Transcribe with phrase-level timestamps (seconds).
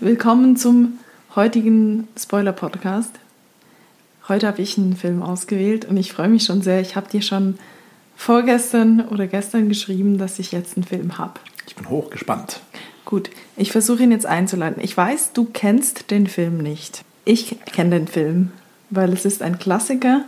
[0.00, 1.00] Willkommen zum
[1.34, 3.10] heutigen Spoiler-Podcast.
[4.28, 6.80] Heute habe ich einen Film ausgewählt und ich freue mich schon sehr.
[6.80, 7.58] Ich habe dir schon
[8.14, 11.40] vorgestern oder gestern geschrieben, dass ich jetzt einen Film habe.
[11.66, 12.60] Ich bin hochgespannt.
[13.04, 14.80] Gut, ich versuche ihn jetzt einzuleiten.
[14.80, 17.02] Ich weiß, du kennst den Film nicht.
[17.24, 18.52] Ich kenne den Film,
[18.90, 20.22] weil es ist ein Klassiker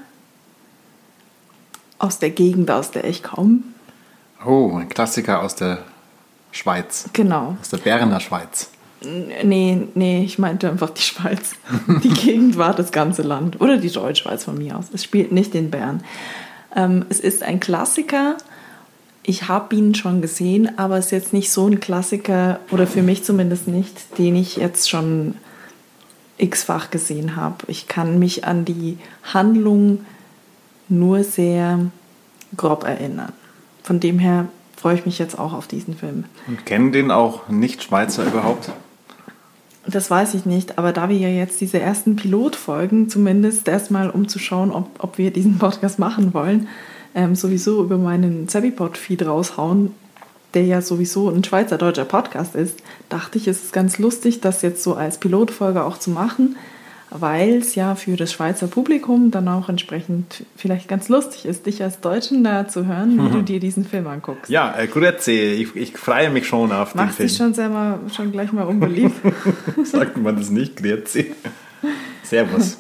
[2.00, 3.60] aus der Gegend, aus der ich komme.
[4.44, 5.84] Oh, ein Klassiker aus der
[6.50, 7.08] Schweiz.
[7.12, 7.56] Genau.
[7.60, 8.68] Aus der Berner Schweiz.
[9.02, 11.52] Nee, nee, ich meinte einfach die Schweiz.
[12.02, 13.60] Die Gegend war das ganze Land.
[13.60, 14.86] Oder die Deutschschweiz von mir aus.
[14.92, 16.02] Es spielt nicht in Bern.
[16.76, 18.36] Ähm, es ist ein Klassiker.
[19.22, 23.02] Ich habe ihn schon gesehen, aber es ist jetzt nicht so ein Klassiker, oder für
[23.02, 25.34] mich zumindest nicht, den ich jetzt schon
[26.38, 27.56] x-fach gesehen habe.
[27.68, 30.04] Ich kann mich an die Handlung
[30.88, 31.78] nur sehr
[32.56, 33.32] grob erinnern.
[33.82, 36.24] Von dem her freue ich mich jetzt auch auf diesen Film.
[36.46, 38.70] Und kennen den auch Nicht-Schweizer überhaupt?
[39.90, 44.28] Das weiß ich nicht, aber da wir ja jetzt diese ersten Pilotfolgen zumindest erstmal, um
[44.28, 46.68] zu schauen, ob, ob wir diesen Podcast machen wollen,
[47.14, 49.92] ähm, sowieso über meinen Zabipod-Feed raushauen,
[50.54, 54.82] der ja sowieso ein schweizerdeutscher Podcast ist, dachte ich, es ist ganz lustig, das jetzt
[54.82, 56.56] so als Pilotfolge auch zu machen
[57.10, 61.82] weil es ja für das Schweizer Publikum dann auch entsprechend vielleicht ganz lustig ist, dich
[61.82, 63.32] als Deutschen da zu hören, wie mhm.
[63.32, 64.48] du dir diesen Film anguckst.
[64.48, 67.06] Ja, äh, grüezi, ich, ich freue mich schon auf Machst den Film.
[67.06, 69.16] Machst dich schon, selber, schon gleich mal unbeliebt.
[69.84, 71.34] Sagt man das nicht, grüezi?
[72.22, 72.78] Servus.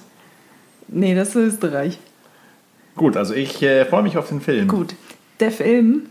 [0.86, 1.98] nee, das ist Österreich.
[2.94, 4.68] Gut, also ich äh, freue mich auf den Film.
[4.68, 4.94] Gut,
[5.40, 6.02] der Film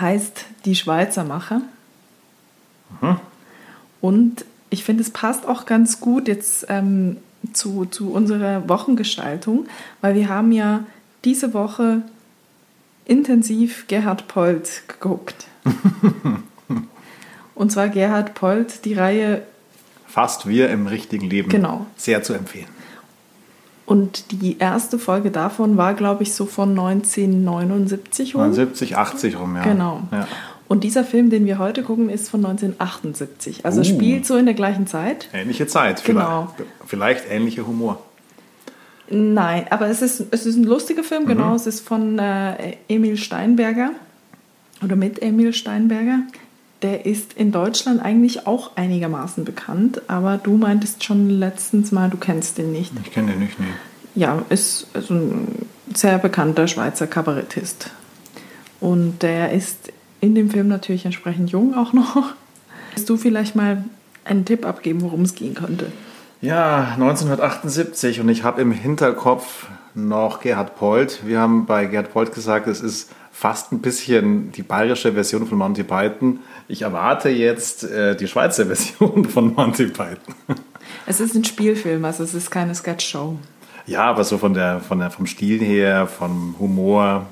[0.00, 1.62] heißt Die Schweizer Macher.
[3.00, 3.16] Mhm.
[4.00, 7.18] Und ich finde, es passt auch ganz gut jetzt ähm,
[7.52, 9.66] zu, zu unserer Wochengestaltung,
[10.00, 10.84] weil wir haben ja
[11.24, 12.02] diese Woche
[13.04, 15.46] intensiv Gerhard Polt geguckt.
[17.54, 19.42] Und zwar Gerhard Polt, die Reihe
[20.06, 21.50] Fast wir im richtigen Leben.
[21.50, 21.86] Genau.
[21.96, 22.68] Sehr zu empfehlen.
[23.84, 28.42] Und die erste Folge davon war, glaube ich, so von 1979 rum.
[28.42, 29.62] 79, 80 rum, ja.
[29.62, 30.02] Genau.
[30.12, 30.26] Ja.
[30.68, 33.64] Und dieser Film, den wir heute gucken, ist von 1978.
[33.64, 33.84] Also uh.
[33.84, 35.28] spielt so in der gleichen Zeit.
[35.32, 36.52] Ähnliche Zeit, genau.
[36.86, 38.02] vielleicht, vielleicht ähnlicher Humor.
[39.10, 41.28] Nein, aber es ist, es ist ein lustiger Film, mhm.
[41.28, 41.54] genau.
[41.54, 43.92] Es ist von äh, Emil Steinberger
[44.84, 46.20] oder mit Emil Steinberger.
[46.82, 52.18] Der ist in Deutschland eigentlich auch einigermaßen bekannt, aber du meintest schon letztens mal, du
[52.18, 52.92] kennst den nicht.
[53.02, 53.66] Ich kenne den nicht, nee.
[54.14, 57.90] Ja, ist also ein sehr bekannter Schweizer Kabarettist.
[58.80, 62.34] Und der ist in dem Film natürlich entsprechend jung auch noch.
[62.94, 63.84] Willst du vielleicht mal
[64.24, 65.92] einen Tipp abgeben, worum es gehen könnte?
[66.40, 71.26] Ja, 1978 und ich habe im Hinterkopf noch Gerhard Polt.
[71.26, 75.58] Wir haben bei Gerhard Polt gesagt, es ist fast ein bisschen die bayerische Version von
[75.58, 76.40] Monty Python.
[76.68, 80.34] Ich erwarte jetzt äh, die Schweizer Version von Monty Python.
[81.06, 83.36] Es ist ein Spielfilm, also es ist keine Sketchshow.
[83.86, 87.26] Ja, aber so von der, von der, vom Stil her, vom Humor,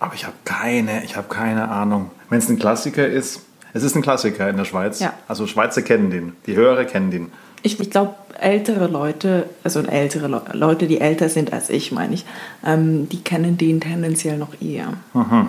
[0.00, 2.10] aber ich habe keine, ich habe keine Ahnung.
[2.30, 3.42] Wenn es ein Klassiker ist,
[3.72, 5.00] es ist ein Klassiker in der Schweiz.
[5.00, 5.12] Ja.
[5.26, 7.32] Also Schweizer kennen den, die Hörer kennen den.
[7.62, 12.14] Ich, ich glaube, ältere Leute, also ältere Le Leute, die älter sind als ich, meine
[12.14, 12.24] ich,
[12.64, 14.92] ähm, die kennen den tendenziell noch eher.
[15.12, 15.48] Mhm.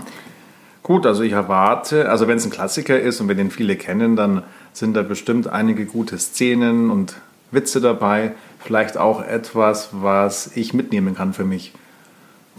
[0.81, 4.15] Gut, also ich erwarte, also wenn es ein Klassiker ist und wenn den viele kennen,
[4.15, 4.43] dann
[4.73, 7.15] sind da bestimmt einige gute Szenen und
[7.51, 8.31] Witze dabei.
[8.59, 11.73] Vielleicht auch etwas, was ich mitnehmen kann für mich.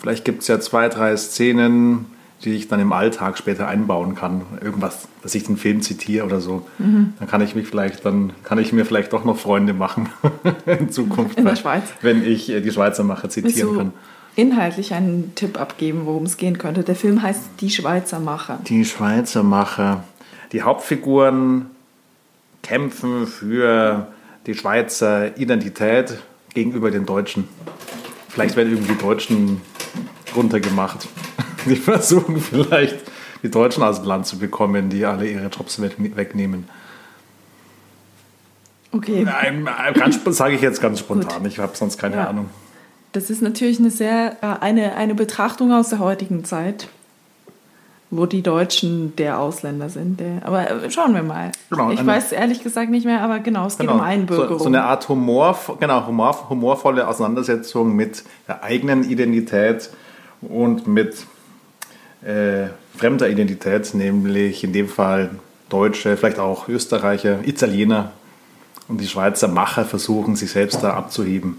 [0.01, 2.07] Vielleicht gibt es ja zwei, drei Szenen,
[2.45, 4.43] die ich dann im Alltag später einbauen kann.
[4.63, 6.67] Irgendwas, dass ich den Film zitiere oder so.
[6.79, 7.13] Mhm.
[7.19, 10.09] Dann kann ich mich vielleicht, dann kann ich mir vielleicht doch noch Freunde machen
[10.67, 11.39] in Zukunft.
[11.39, 11.85] In der Schweiz.
[12.01, 13.93] Wenn ich äh, die Schweizer Macher zitieren kann.
[14.37, 16.83] Inhaltlich einen Tipp abgeben, worum es gehen könnte.
[16.83, 18.61] Der Film heißt Die Schweizer Macher.
[18.67, 20.05] Die Schweizer Macher.
[20.53, 21.67] Die Hauptfiguren
[22.63, 24.09] kämpfen für
[24.47, 26.19] die Schweizer Identität
[26.55, 27.49] gegenüber den Deutschen.
[28.29, 29.61] Vielleicht werden irgendwie die Deutschen
[30.37, 31.09] runtergemacht.
[31.67, 32.97] Die versuchen vielleicht,
[33.43, 36.69] die Deutschen aus dem Land zu bekommen, die alle ihre Jobs wegnehmen.
[38.93, 39.25] Okay.
[39.25, 39.69] Nein,
[40.27, 41.43] sage ich jetzt ganz spontan.
[41.43, 41.53] Gut.
[41.53, 42.29] Ich habe sonst keine ja.
[42.29, 42.51] Ahnung.
[43.13, 46.89] Das ist natürlich eine sehr äh, eine, eine Betrachtung aus der heutigen Zeit,
[48.11, 50.21] wo die Deutschen der Ausländer sind.
[50.21, 51.51] Der, aber äh, schauen wir mal.
[51.71, 54.59] Genau, ich weiß ehrlich gesagt nicht mehr, aber genau, es genau, geht um Einbürgerung.
[54.59, 59.91] So, so eine Art Humor, genau, humor, humorvolle Auseinandersetzung mit der eigenen Identität
[60.43, 61.27] und mit
[62.23, 65.31] äh, fremder Identität, nämlich in dem Fall
[65.69, 68.13] Deutsche, vielleicht auch Österreicher, Italiener
[68.89, 71.59] und die Schweizer Macher versuchen, sich selbst da abzuheben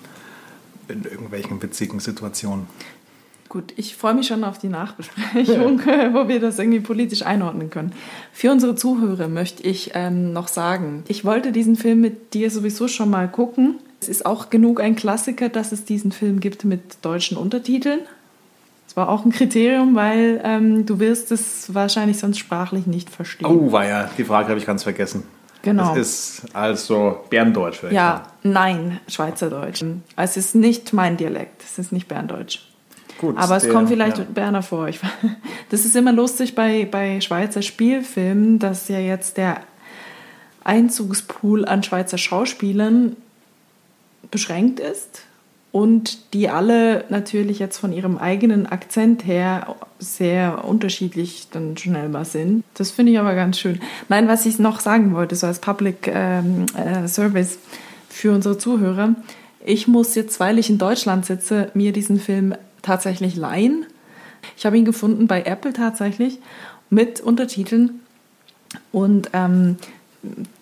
[0.88, 2.68] in irgendwelchen witzigen Situationen.
[3.52, 6.14] Gut, ich freue mich schon auf die Nachbesprechung, ja.
[6.14, 7.92] wo wir das irgendwie politisch einordnen können.
[8.32, 12.88] Für unsere Zuhörer möchte ich ähm, noch sagen, ich wollte diesen Film mit dir sowieso
[12.88, 13.80] schon mal gucken.
[14.00, 18.00] Es ist auch genug ein Klassiker, dass es diesen Film gibt mit deutschen Untertiteln.
[18.92, 23.48] Das war auch ein Kriterium, weil ähm, du wirst es wahrscheinlich sonst sprachlich nicht verstehen.
[23.48, 25.24] Oh, war ja, die Frage habe ich ganz vergessen.
[25.62, 25.96] Genau.
[25.96, 27.84] Es ist also Berndeutsch.
[27.90, 29.82] Ja, nein, Schweizerdeutsch.
[30.18, 32.60] Es ist nicht mein Dialekt, es ist nicht Berndeutsch.
[33.18, 34.26] Gut, Aber es der, kommt vielleicht ja.
[34.26, 34.90] Berner vor.
[34.90, 35.00] Ich,
[35.70, 39.62] das ist immer lustig bei, bei Schweizer Spielfilmen, dass ja jetzt der
[40.66, 43.16] Einzugspool an Schweizer Schauspielern
[44.30, 45.24] beschränkt ist
[45.72, 52.26] und die alle natürlich jetzt von ihrem eigenen Akzent her sehr unterschiedlich dann schnell mal
[52.26, 52.64] sind.
[52.74, 53.80] Das finde ich aber ganz schön.
[54.10, 57.60] Nein, was ich noch sagen wollte, so als Public ähm, äh, Service
[58.10, 59.16] für unsere Zuhörer,
[59.64, 63.86] ich muss jetzt, weil ich in Deutschland sitze, mir diesen Film tatsächlich leihen.
[64.58, 66.40] Ich habe ihn gefunden bei Apple tatsächlich
[66.90, 68.02] mit Untertiteln.
[68.92, 69.78] Und ähm,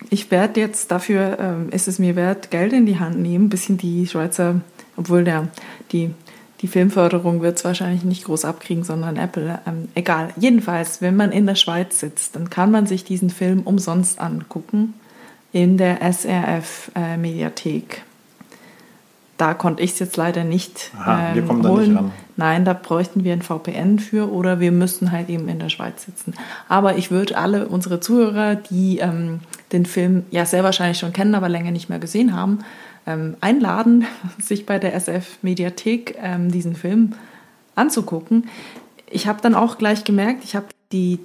[0.10, 3.50] ich werde jetzt dafür, ähm, ist es mir wert, Geld in die Hand nehmen, ein
[3.50, 4.62] bisschen die Schweizer,
[5.00, 5.48] obwohl der,
[5.92, 6.14] die,
[6.62, 9.60] die Filmförderung wird es wahrscheinlich nicht groß abkriegen, sondern Apple.
[9.66, 10.30] Ähm, egal.
[10.36, 14.94] Jedenfalls, wenn man in der Schweiz sitzt, dann kann man sich diesen Film umsonst angucken
[15.52, 17.98] in der SRF-Mediathek.
[17.98, 18.02] Äh,
[19.38, 21.96] da konnte ich es jetzt leider nicht Aha, wir ähm, kommen holen.
[21.96, 22.12] Da nicht ran.
[22.36, 26.06] Nein, da bräuchten wir ein VPN für oder wir müssen halt eben in der Schweiz
[26.06, 26.34] sitzen.
[26.68, 29.40] Aber ich würde alle unsere Zuhörer, die ähm,
[29.72, 32.60] den Film ja sehr wahrscheinlich schon kennen, aber länger nicht mehr gesehen haben,
[33.06, 34.06] ähm, einladen,
[34.42, 37.14] sich bei der SF Mediathek ähm, diesen Film
[37.76, 38.48] anzugucken.
[39.10, 41.20] Ich habe dann auch gleich gemerkt, ich habe die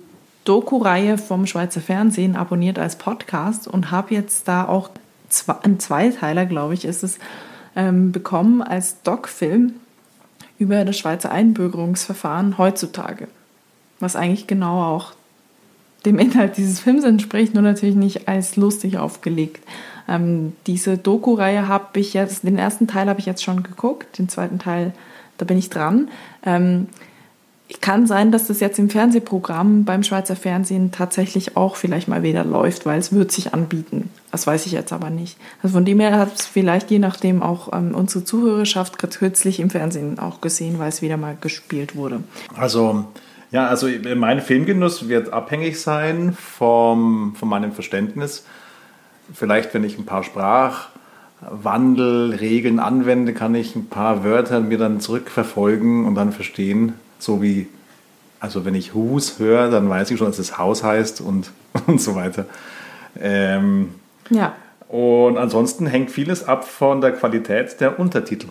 [0.45, 4.91] Doku-Reihe vom Schweizer Fernsehen abonniert als Podcast und habe jetzt da auch
[5.29, 7.19] zwei, ein Zweiteiler, glaube ich, ist es,
[7.77, 9.75] ähm, bekommen als Doc-Film
[10.59, 13.29] über das Schweizer Einbürgerungsverfahren heutzutage.
[14.01, 15.13] Was eigentlich genau auch
[16.05, 19.63] dem Inhalt dieses Films entspricht, nur natürlich nicht als lustig aufgelegt.
[20.09, 24.29] Ähm, diese Doku-Reihe habe ich jetzt, den ersten Teil habe ich jetzt schon geguckt, den
[24.29, 24.93] zweiten Teil,
[25.39, 26.09] da bin ich dran.
[26.45, 26.89] Ähm,
[27.81, 32.45] kann sein, dass das jetzt im Fernsehprogramm beim Schweizer Fernsehen tatsächlich auch vielleicht mal wieder
[32.45, 34.11] läuft, weil es wird sich anbieten.
[34.31, 35.37] Das weiß ich jetzt aber nicht.
[35.63, 39.61] Also von dem her hat es vielleicht je nachdem auch ähm, unsere Zuhörerschaft gerade kürzlich
[39.61, 42.21] im Fernsehen auch gesehen, weil es wieder mal gespielt wurde.
[42.55, 43.07] Also
[43.55, 48.45] ja, also mein Filmgenuss wird abhängig sein vom, von meinem Verständnis.
[49.33, 56.05] Vielleicht, wenn ich ein paar Sprachwandelregeln anwende, kann ich ein paar Wörter mir dann zurückverfolgen
[56.05, 57.69] und dann verstehen, so wie,
[58.41, 61.53] also wenn ich Hus höre, dann weiß ich schon, dass es Haus heißt und,
[61.87, 62.47] und so weiter.
[63.21, 63.95] Ähm,
[64.31, 64.57] ja.
[64.89, 68.49] Und ansonsten hängt vieles ab von der Qualität der Untertitel.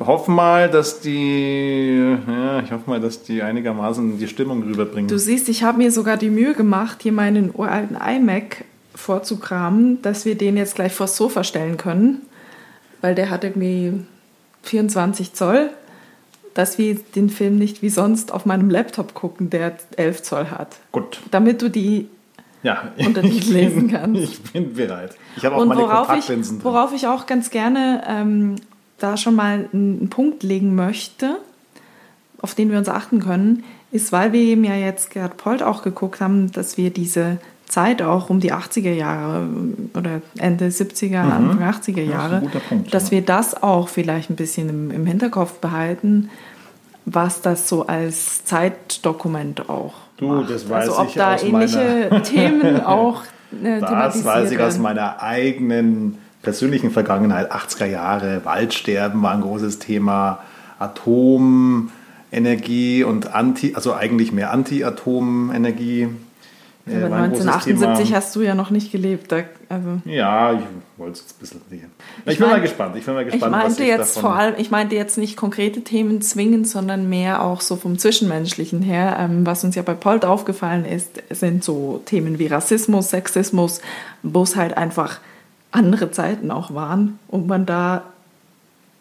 [0.00, 5.08] Ich hoffe mal, dass die, ja, ich hoffe mal, dass die einigermaßen die Stimmung rüberbringen.
[5.08, 8.64] Du siehst, ich habe mir sogar die Mühe gemacht, hier meinen uralten iMac
[8.94, 12.22] vorzukramen, dass wir den jetzt gleich vors Sofa stellen können,
[13.00, 14.04] weil der hat irgendwie
[14.62, 15.70] 24 Zoll
[16.54, 20.76] dass wir den Film nicht wie sonst auf meinem Laptop gucken, der 11 Zoll hat.
[20.92, 21.20] Gut.
[21.30, 22.08] Damit du die
[22.62, 24.22] ja, Untertitel lesen kannst.
[24.22, 25.16] Ich bin bereit.
[25.36, 28.56] Ich habe auch Und meine worauf Kontaktlinsen ich, Worauf ich auch ganz gerne ähm,
[29.02, 31.38] da schon mal einen Punkt legen möchte,
[32.40, 35.82] auf den wir uns achten können, ist, weil wir eben ja jetzt Gerd Polt auch
[35.82, 39.48] geguckt haben, dass wir diese Zeit auch um die 80er Jahre
[39.94, 41.32] oder Ende 70er, mhm.
[41.32, 43.10] Anfang 80er Jahre, das Punkt, dass ja.
[43.12, 46.30] wir das auch vielleicht ein bisschen im, im, Hinterkopf behalten,
[47.04, 50.50] was das so als Zeitdokument auch Du, macht.
[50.50, 53.22] das weiß also ob ich da aus ähnliche meiner Themen auch
[53.62, 57.52] äh, Das weiß ich aus meiner eigenen persönlichen Vergangenheit.
[57.52, 60.40] 80er Jahre, Waldsterben war ein großes Thema,
[60.78, 66.08] Atomenergie und Anti, also eigentlich mehr Anti-Atomenergie
[66.86, 69.30] aber 1978 hast du ja noch nicht gelebt.
[69.30, 70.00] Da, also.
[70.04, 70.60] Ja, ich
[70.96, 71.90] wollte es jetzt ein bisschen sehen.
[72.24, 72.96] Ich, ich bin mein, mal gespannt.
[72.96, 76.22] Ich bin mal gespannt, ich meinte jetzt vor allem, ich meinte jetzt nicht konkrete Themen
[76.22, 79.16] zwingend, sondern mehr auch so vom Zwischenmenschlichen her.
[79.20, 83.80] Ähm, was uns ja bei Polt aufgefallen ist, sind so Themen wie Rassismus, Sexismus,
[84.22, 85.20] wo es halt einfach
[85.72, 88.02] andere Zeiten auch waren und man da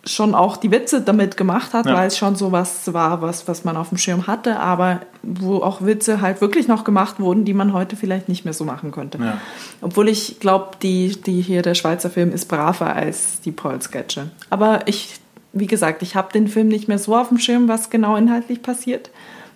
[0.05, 1.93] schon auch die Witze damit gemacht hat, ja.
[1.93, 5.57] weil es schon so was war, was, was man auf dem Schirm hatte, aber wo
[5.57, 8.91] auch Witze halt wirklich noch gemacht wurden, die man heute vielleicht nicht mehr so machen
[8.91, 9.17] könnte.
[9.17, 9.41] Ja.
[9.81, 14.31] Obwohl ich glaube, die, die hier, der Schweizer Film ist braver als die Paul-Sketche.
[14.49, 15.19] Aber ich,
[15.51, 18.61] wie gesagt, ich habe den Film nicht mehr so auf dem Schirm, was genau inhaltlich
[18.61, 19.11] passiert.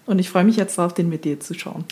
[0.05, 1.85] Und ich freue mich jetzt darauf, den mit dir zu schauen.